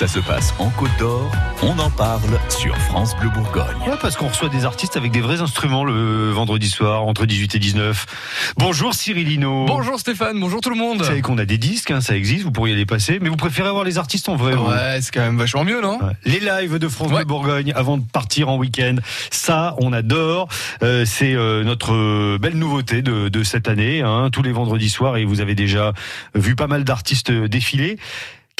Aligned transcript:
Ça 0.00 0.08
se 0.08 0.18
passe 0.20 0.54
en 0.58 0.70
Côte 0.70 0.88
d'Or, 0.98 1.30
on 1.62 1.78
en 1.78 1.90
parle 1.90 2.40
sur 2.48 2.74
France 2.78 3.14
Bleu 3.20 3.28
Bourgogne. 3.28 3.76
Ouais, 3.86 3.98
parce 4.00 4.16
qu'on 4.16 4.28
reçoit 4.28 4.48
des 4.48 4.64
artistes 4.64 4.96
avec 4.96 5.12
des 5.12 5.20
vrais 5.20 5.42
instruments 5.42 5.84
le 5.84 6.30
vendredi 6.30 6.70
soir 6.70 7.02
entre 7.02 7.26
18 7.26 7.56
et 7.56 7.58
19. 7.58 8.06
Bonjour 8.56 8.94
Cyrilino. 8.94 9.66
Bonjour 9.66 10.00
Stéphane, 10.00 10.40
bonjour 10.40 10.62
tout 10.62 10.70
le 10.70 10.76
monde. 10.76 11.00
Vous 11.00 11.04
savez 11.04 11.20
qu'on 11.20 11.36
a 11.36 11.44
des 11.44 11.58
disques, 11.58 11.90
hein, 11.90 12.00
ça 12.00 12.16
existe, 12.16 12.44
vous 12.44 12.50
pourriez 12.50 12.76
les 12.76 12.86
passer, 12.86 13.18
mais 13.20 13.28
vous 13.28 13.36
préférez 13.36 13.68
avoir 13.68 13.84
les 13.84 13.98
artistes 13.98 14.30
en 14.30 14.36
vrai. 14.36 14.54
Ouais, 14.54 15.02
c'est 15.02 15.12
quand 15.12 15.20
même 15.20 15.36
vachement 15.36 15.64
mieux, 15.64 15.82
non 15.82 15.98
Ouais. 16.02 16.14
Les 16.24 16.40
lives 16.40 16.78
de 16.78 16.88
France 16.88 17.08
Ouais. 17.10 17.16
Bleu 17.16 17.24
Bourgogne 17.26 17.74
avant 17.76 17.98
de 17.98 18.04
partir 18.10 18.48
en 18.48 18.56
week-end, 18.56 18.96
ça 19.30 19.76
on 19.80 19.92
adore. 19.92 20.48
Euh, 20.82 21.04
c'est 21.04 21.34
euh, 21.34 21.62
notre 21.62 22.38
belle 22.38 22.56
nouveauté 22.56 23.02
de, 23.02 23.28
de 23.28 23.42
cette 23.42 23.68
année, 23.68 24.00
hein, 24.00 24.30
tous 24.32 24.42
les 24.42 24.52
vendredis 24.52 24.88
soirs 24.88 25.18
et 25.18 25.26
vous 25.26 25.42
avez 25.42 25.54
déjà 25.54 25.92
vu 26.34 26.56
pas 26.56 26.68
mal 26.68 26.84
d'artistes 26.84 27.30
défiler. 27.30 27.98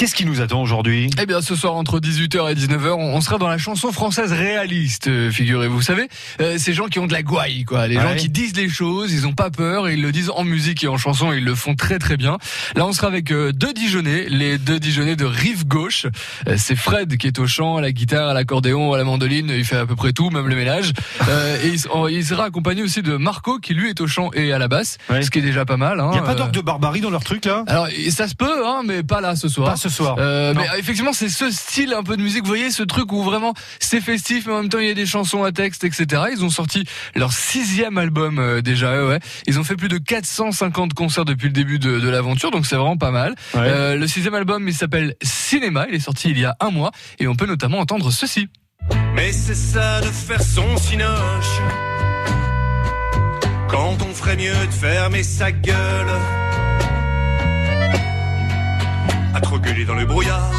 Qu'est-ce 0.00 0.14
qui 0.14 0.24
nous 0.24 0.40
attend 0.40 0.62
aujourd'hui? 0.62 1.10
Eh 1.20 1.26
bien, 1.26 1.42
ce 1.42 1.54
soir, 1.54 1.74
entre 1.74 2.00
18h 2.00 2.50
et 2.50 2.54
19h, 2.54 2.92
on 2.94 3.20
sera 3.20 3.36
dans 3.36 3.48
la 3.48 3.58
chanson 3.58 3.92
française 3.92 4.32
réaliste, 4.32 5.08
euh, 5.08 5.30
figurez-vous. 5.30 5.74
Vous 5.74 5.82
savez, 5.82 6.08
euh, 6.40 6.56
ces 6.56 6.72
gens 6.72 6.86
qui 6.86 6.98
ont 7.00 7.06
de 7.06 7.12
la 7.12 7.22
gouaille, 7.22 7.64
quoi. 7.64 7.86
Les 7.86 7.98
Ouais. 7.98 8.02
gens 8.02 8.14
qui 8.16 8.30
disent 8.30 8.56
les 8.56 8.70
choses, 8.70 9.12
ils 9.12 9.26
ont 9.26 9.34
pas 9.34 9.50
peur, 9.50 9.88
et 9.88 9.92
ils 9.92 10.00
le 10.00 10.10
disent 10.10 10.30
en 10.34 10.42
musique 10.44 10.82
et 10.84 10.88
en 10.88 10.96
chanson, 10.96 11.34
et 11.34 11.36
ils 11.36 11.44
le 11.44 11.54
font 11.54 11.74
très 11.74 11.98
très 11.98 12.16
bien. 12.16 12.38
Là, 12.76 12.86
on 12.86 12.94
sera 12.94 13.08
avec 13.08 13.30
euh, 13.30 13.52
deux 13.52 13.74
Dijonais, 13.74 14.24
les 14.30 14.56
deux 14.56 14.80
Dijonais 14.80 15.16
de 15.16 15.26
Rive 15.26 15.66
Gauche. 15.66 16.06
Euh, 16.48 16.54
C'est 16.56 16.76
Fred 16.76 17.18
qui 17.18 17.26
est 17.26 17.38
au 17.38 17.46
chant, 17.46 17.76
à 17.76 17.82
la 17.82 17.92
guitare, 17.92 18.30
à 18.30 18.32
l'accordéon, 18.32 18.94
à 18.94 18.96
la 18.96 19.04
mandoline, 19.04 19.52
il 19.54 19.66
fait 19.66 19.76
à 19.76 19.84
peu 19.84 19.96
près 19.96 20.14
tout, 20.14 20.30
même 20.30 20.48
le 20.48 20.56
ménage. 20.56 20.92
Euh, 21.28 21.58
et 21.62 21.74
il, 22.14 22.24
sera 22.24 22.44
accompagné 22.44 22.82
aussi 22.82 23.02
de 23.02 23.16
Marco, 23.16 23.58
qui 23.58 23.74
lui 23.74 23.90
est 23.90 24.00
au 24.00 24.06
chant 24.06 24.30
et 24.32 24.52
à 24.54 24.58
la 24.58 24.66
basse, 24.68 24.96
Ouais. 25.10 25.22
ce 25.22 25.30
qui 25.30 25.38
est 25.38 25.42
déjà 25.42 25.64
pas 25.66 25.76
mal. 25.76 26.00
Hein. 26.00 26.08
Il 26.12 26.14
n'y 26.14 26.18
a 26.18 26.22
pas 26.22 26.34
d'orgue 26.34 26.50
de 26.50 26.60
barbarie 26.62 27.02
dans 27.02 27.10
leur 27.10 27.22
truc 27.22 27.44
là? 27.44 27.62
Alors, 27.68 27.88
ça 28.08 28.26
se 28.26 28.34
peut, 28.34 28.66
hein, 28.66 28.80
mais 28.84 29.02
pas 29.02 29.20
là 29.20 29.36
ce 29.36 29.46
soir. 29.48 29.68
Pas 29.70 29.76
ce 29.76 29.89
soir. 29.90 30.16
Euh, 30.18 30.54
mais 30.56 30.66
effectivement, 30.78 31.12
c'est 31.12 31.28
ce 31.28 31.50
style 31.50 31.92
un 31.92 32.02
peu 32.02 32.16
de 32.16 32.22
musique. 32.22 32.42
Vous 32.42 32.48
voyez, 32.48 32.70
ce 32.70 32.82
truc 32.82 33.12
où 33.12 33.22
vraiment 33.22 33.54
c'est 33.78 34.00
festif, 34.00 34.46
mais 34.46 34.52
en 34.52 34.62
même 34.62 34.68
temps 34.68 34.78
il 34.78 34.86
y 34.86 34.90
a 34.90 34.94
des 34.94 35.06
chansons 35.06 35.44
à 35.44 35.52
texte, 35.52 35.84
etc. 35.84 36.22
Ils 36.32 36.44
ont 36.44 36.50
sorti 36.50 36.84
leur 37.14 37.32
sixième 37.32 37.98
album 37.98 38.38
euh, 38.38 38.60
déjà. 38.62 38.92
ouais, 38.92 39.08
ouais. 39.08 39.20
Ils 39.46 39.58
ont 39.58 39.64
fait 39.64 39.76
plus 39.76 39.88
de 39.88 39.98
450 39.98 40.94
concerts 40.94 41.24
depuis 41.24 41.46
le 41.46 41.52
début 41.52 41.78
de, 41.78 42.00
de 42.00 42.08
l'aventure, 42.08 42.50
donc 42.50 42.66
c'est 42.66 42.76
vraiment 42.76 42.96
pas 42.96 43.10
mal. 43.10 43.34
Ouais. 43.54 43.60
Euh, 43.62 43.96
le 43.96 44.06
sixième 44.06 44.34
album, 44.34 44.66
il 44.68 44.74
s'appelle 44.74 45.14
Cinéma. 45.22 45.86
Il 45.88 45.94
est 45.94 46.00
sorti 46.00 46.30
il 46.30 46.38
y 46.38 46.44
a 46.44 46.56
un 46.60 46.70
mois, 46.70 46.90
et 47.18 47.26
on 47.26 47.34
peut 47.34 47.46
notamment 47.46 47.78
entendre 47.78 48.10
ceci. 48.10 48.48
Mais 49.14 49.32
c'est 49.32 49.54
ça 49.54 50.00
de 50.00 50.06
faire 50.06 50.42
son 50.42 50.76
cinoche. 50.76 51.60
Quand 53.68 53.96
on 54.08 54.14
ferait 54.14 54.36
mieux 54.36 54.66
de 54.66 54.72
fermer 54.72 55.22
sa 55.22 55.52
gueule. 55.52 56.39
Trop 59.42 59.58
dans 59.58 59.94
le 59.94 60.04
brouillard. 60.04 60.50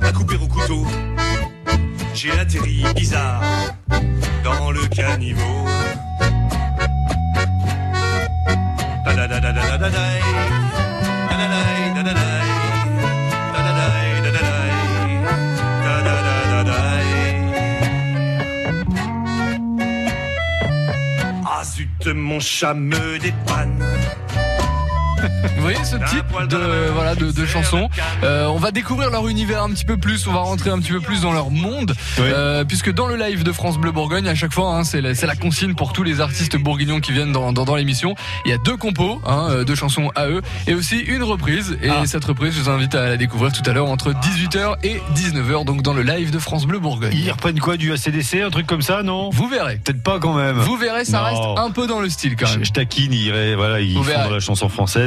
À 0.00 0.12
couper 0.12 0.36
au 0.36 0.46
couteau. 0.46 0.86
J'ai 2.14 2.32
atterri 2.32 2.84
bizarre 2.94 3.42
dans 4.42 4.70
le 4.70 4.86
caniveau. 4.88 5.64
Ah 21.44 21.64
zut, 21.64 22.06
mon 22.08 22.40
chat 22.40 22.74
me 22.74 23.18
dépanne. 23.18 23.82
Vous 25.56 25.62
voyez 25.62 25.82
ce 25.84 25.96
type 25.96 26.48
de 26.50 26.90
voilà 26.94 27.14
de, 27.14 27.30
de 27.30 27.46
chansons. 27.46 27.88
Euh, 28.22 28.46
on 28.46 28.56
va 28.58 28.70
découvrir 28.70 29.10
leur 29.10 29.26
univers 29.28 29.62
un 29.62 29.70
petit 29.70 29.84
peu 29.84 29.96
plus. 29.96 30.26
On 30.26 30.32
va 30.32 30.40
rentrer 30.40 30.70
un 30.70 30.78
petit 30.78 30.92
peu 30.92 31.00
plus 31.00 31.20
dans 31.22 31.32
leur 31.32 31.50
monde. 31.50 31.94
Euh, 32.18 32.64
puisque 32.64 32.92
dans 32.92 33.06
le 33.06 33.16
live 33.16 33.42
de 33.42 33.52
France 33.52 33.78
Bleu 33.78 33.92
Bourgogne, 33.92 34.28
à 34.28 34.34
chaque 34.34 34.52
fois, 34.52 34.74
hein, 34.76 34.84
c'est 34.84 35.00
la, 35.00 35.14
c'est 35.14 35.26
la 35.26 35.36
consigne 35.36 35.74
pour 35.74 35.92
tous 35.92 36.02
les 36.02 36.20
artistes 36.20 36.56
bourguignons 36.56 37.00
qui 37.00 37.12
viennent 37.12 37.32
dans, 37.32 37.52
dans, 37.52 37.64
dans 37.64 37.74
l'émission. 37.76 38.14
Il 38.44 38.50
y 38.50 38.54
a 38.54 38.58
deux 38.58 38.76
compos, 38.76 39.20
hein, 39.26 39.48
euh, 39.50 39.64
deux 39.64 39.74
chansons 39.74 40.10
à 40.14 40.26
eux, 40.28 40.42
et 40.66 40.74
aussi 40.74 40.98
une 40.98 41.22
reprise. 41.22 41.76
Et 41.82 41.88
Ah. 41.90 42.02
cette 42.06 42.24
reprise, 42.24 42.54
je 42.54 42.60
vous 42.62 42.70
invite 42.70 42.94
à 42.94 43.08
la 43.08 43.16
découvrir 43.16 43.52
tout 43.52 43.68
à 43.68 43.72
l'heure 43.72 43.86
entre 43.88 44.12
18h 44.12 44.76
et 44.84 45.00
19h, 45.14 45.64
donc 45.64 45.82
dans 45.82 45.94
le 45.94 46.02
live 46.02 46.30
de 46.30 46.38
France 46.38 46.66
Bleu 46.66 46.78
Bourgogne. 46.78 47.12
Ils 47.14 47.30
reprennent 47.30 47.58
quoi 47.60 47.76
du 47.76 47.92
ACDC, 47.92 48.42
un 48.44 48.50
truc 48.50 48.66
comme 48.66 48.82
ça, 48.82 49.02
non? 49.02 49.30
Vous 49.30 49.48
verrez. 49.48 49.80
Peut-être 49.82 50.02
pas 50.02 50.18
quand 50.18 50.34
même. 50.34 50.56
Vous 50.58 50.76
verrez, 50.76 51.04
ça 51.04 51.18
Non. 51.18 51.24
reste 51.54 51.58
un 51.66 51.70
peu 51.70 51.86
dans 51.86 52.00
le 52.00 52.08
style 52.10 52.36
quand 52.36 52.48
même. 52.50 52.64
je 52.64 52.72
taquine, 52.72 53.12
ils, 53.12 53.32
voilà, 53.56 53.80
ils 53.80 53.94
font 53.94 54.02
dans 54.24 54.30
la 54.30 54.40
chanson 54.40 54.68
française. 54.68 55.05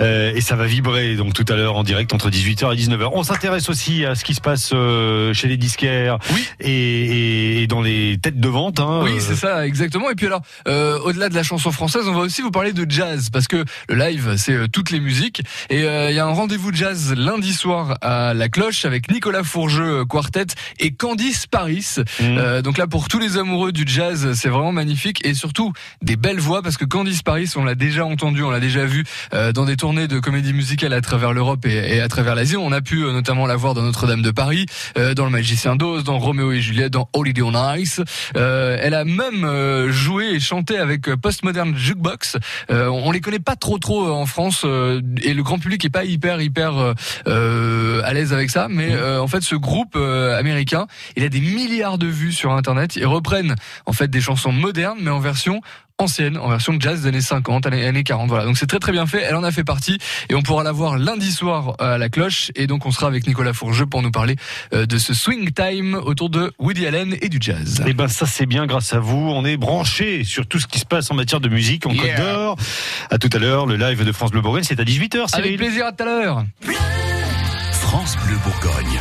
Euh, 0.00 0.32
et 0.34 0.40
ça 0.40 0.56
va 0.56 0.66
vibrer 0.66 1.16
donc 1.16 1.32
tout 1.34 1.44
à 1.52 1.56
l'heure 1.56 1.76
en 1.76 1.82
direct 1.84 2.12
entre 2.12 2.30
18h 2.30 2.72
et 2.72 2.76
19h. 2.76 3.10
On 3.12 3.22
s'intéresse 3.22 3.68
aussi 3.68 4.04
à 4.04 4.14
ce 4.14 4.24
qui 4.24 4.34
se 4.34 4.40
passe 4.40 4.70
euh, 4.72 5.32
chez 5.34 5.48
les 5.48 5.56
disquaires 5.56 6.18
Oui. 6.32 6.46
et, 6.60 7.62
et- 7.62 7.66
dans 7.66 7.80
les 7.82 8.18
têtes 8.20 8.38
de 8.40 8.48
vente. 8.48 8.80
Hein, 8.80 9.00
Oui, 9.04 9.12
Euh, 9.16 9.20
c'est 9.20 9.34
ça, 9.36 9.66
exactement. 9.66 10.10
Et 10.10 10.14
puis 10.14 10.26
alors, 10.26 10.42
euh, 10.68 10.98
au-delà 11.00 11.28
de 11.28 11.34
la 11.34 11.42
chanson 11.42 11.70
française, 11.72 12.02
on 12.06 12.12
va 12.14 12.20
aussi 12.20 12.42
vous 12.42 12.50
parler 12.50 12.72
de 12.72 12.86
jazz, 12.90 13.30
parce 13.30 13.48
que 13.48 13.64
le 13.88 13.94
live, 13.94 14.34
c'est 14.36 14.68
toutes 14.70 14.90
les 14.90 15.00
musiques. 15.00 15.42
Et 15.70 15.84
euh, 15.84 16.10
il 16.10 16.16
y 16.16 16.18
a 16.18 16.26
un 16.26 16.32
rendez-vous 16.32 16.72
jazz 16.74 17.14
lundi 17.16 17.52
soir 17.52 17.96
à 18.02 18.34
La 18.34 18.48
Cloche 18.48 18.84
avec 18.84 19.10
Nicolas 19.10 19.42
Fourgeux 19.44 20.04
Quartet 20.04 20.46
et 20.78 20.92
Candice 20.92 21.46
Paris. 21.46 21.86
Euh, 22.22 22.62
donc 22.62 22.76
là, 22.78 22.86
pour 22.86 23.08
tous 23.08 23.18
les 23.18 23.36
amoureux 23.38 23.72
du 23.72 23.84
jazz, 23.86 24.32
c'est 24.34 24.48
vraiment 24.48 24.72
magnifique. 24.72 25.24
Et 25.26 25.34
surtout, 25.34 25.72
des 26.02 26.16
belles 26.16 26.40
voix, 26.40 26.62
parce 26.62 26.76
que 26.76 26.84
Candice 26.84 27.22
Paris, 27.22 27.50
on 27.56 27.64
l'a 27.64 27.74
déjà 27.74 28.04
entendu, 28.04 28.42
on 28.42 28.50
l'a 28.50 28.60
déjà 28.60 28.84
vu 28.84 29.04
dans 29.32 29.64
des 29.64 29.76
tournées 29.76 30.08
de 30.08 30.18
comédie 30.18 30.52
musicale 30.52 30.92
à 30.92 31.00
travers 31.00 31.32
l'Europe 31.32 31.66
et, 31.66 31.96
et 31.96 32.00
à 32.00 32.08
travers 32.08 32.34
l'Asie. 32.34 32.56
On 32.56 32.72
a 32.72 32.80
pu 32.80 33.04
euh, 33.04 33.12
notamment 33.12 33.46
la 33.46 33.56
voir 33.56 33.74
dans 33.74 33.82
Notre-Dame 33.82 34.22
de 34.22 34.30
Paris, 34.30 34.66
euh, 34.98 35.14
dans 35.14 35.24
Le 35.24 35.30
Magicien 35.30 35.76
d'Oz, 35.76 36.04
dans 36.04 36.18
Roméo 36.18 36.52
et 36.52 36.60
Juliette, 36.60 36.92
dans 36.92 37.08
Holiday 37.12 37.42
on 37.42 37.74
Ice. 37.74 38.00
Euh, 38.36 38.76
elle 38.80 38.94
a 38.94 39.04
même 39.04 39.44
euh, 39.44 39.90
joué 39.90 40.26
et 40.30 40.40
chanté 40.40 40.78
avec 40.78 41.08
euh, 41.08 41.16
Postmodern 41.16 41.76
Jukebox. 41.76 42.36
Euh, 42.70 42.88
on 42.88 43.10
les 43.10 43.20
connaît 43.20 43.38
pas 43.38 43.56
trop 43.56 43.78
trop 43.78 44.06
euh, 44.06 44.10
en 44.10 44.26
France 44.26 44.62
euh, 44.64 45.00
et 45.22 45.34
le 45.34 45.42
grand 45.42 45.58
public 45.58 45.84
est 45.84 45.90
pas 45.90 46.04
hyper 46.04 46.40
hyper 46.40 46.76
euh, 46.76 46.94
euh, 47.26 48.02
à 48.04 48.12
l'aise 48.12 48.32
avec 48.32 48.50
ça. 48.50 48.68
Mais 48.68 48.92
euh, 48.92 49.20
en 49.20 49.28
fait, 49.28 49.42
ce 49.42 49.54
groupe 49.54 49.94
euh, 49.96 50.38
américain, 50.38 50.86
il 51.16 51.24
a 51.24 51.28
des 51.28 51.40
milliards 51.40 51.98
de 51.98 52.06
vues 52.06 52.32
sur 52.32 52.52
Internet. 52.52 52.96
Ils 52.96 53.06
reprennent 53.06 53.54
en 53.86 53.92
fait 53.92 54.08
des 54.08 54.20
chansons 54.20 54.52
modernes, 54.52 54.98
mais 55.00 55.10
en 55.10 55.20
version 55.20 55.60
ancienne, 55.98 56.36
en 56.38 56.48
version 56.48 56.74
jazz 56.78 57.02
des 57.02 57.08
années 57.08 57.20
50, 57.20 57.66
années, 57.66 57.86
années 57.86 58.02
40. 58.02 58.28
Voilà, 58.28 58.44
donc 58.44 58.58
c'est 58.58 58.66
très 58.66 58.78
très 58.80 58.92
bien 58.92 59.06
fait. 59.06 59.22
Elle 59.22 59.36
en 59.36 59.44
a 59.44 59.52
fait 59.52 59.64
partie 59.64 59.98
et 60.28 60.34
on 60.34 60.42
pourra 60.42 60.64
la 60.64 60.72
voir 60.72 60.98
lundi 60.98 61.30
soir 61.30 61.74
à 61.78 61.98
la 61.98 62.08
cloche. 62.08 62.50
Et 62.56 62.66
donc 62.66 62.84
on 62.86 62.90
sera 62.90 63.06
avec 63.06 63.26
Nicolas 63.26 63.52
Fourgeux 63.52 63.86
pour 63.86 64.02
nous 64.02 64.10
parler 64.10 64.36
euh, 64.72 64.86
de 64.86 64.98
ce 64.98 65.14
swing 65.14 65.52
time 65.52 65.94
autour 65.94 66.30
de 66.30 66.52
Woody 66.58 66.86
Allen 66.86 67.16
et 67.20 67.28
du 67.28 67.38
jazz. 67.40 67.82
Eh 67.86 67.92
ben 67.92 68.08
ça 68.08 68.26
c'est 68.26 68.46
bien 68.46 68.66
grâce 68.66 68.92
à 68.92 68.98
vous. 68.98 69.16
On 69.18 69.44
est 69.44 69.56
branché 69.56 70.24
sur 70.24 70.46
tout 70.46 70.58
ce 70.58 70.66
qui 70.66 70.80
se 70.80 70.86
passe 70.86 71.10
en 71.10 71.14
matière 71.14 71.40
de 71.40 71.48
musique 71.48 71.86
en 71.86 71.94
Yeah. 71.94 72.16
Côte 72.16 72.24
d'Or. 72.24 72.56
À 73.10 73.18
tout 73.18 73.30
à 73.32 73.38
l'heure, 73.38 73.66
le 73.66 73.76
live 73.76 74.04
de 74.04 74.10
France 74.12 74.32
Bleu 74.32 74.40
Bourgogne, 74.40 74.64
c'est 74.64 74.80
à 74.80 74.84
18h. 74.84 75.32
Avec 75.32 75.56
plaisir 75.56 75.86
à 75.86 75.92
tout 75.92 76.02
à 76.02 76.06
l'heure. 76.06 76.44
France 77.70 78.16
Bleu 78.26 78.36
Bourgogne. 78.44 79.00